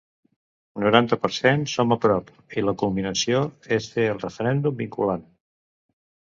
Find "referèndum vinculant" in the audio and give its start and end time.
4.25-5.29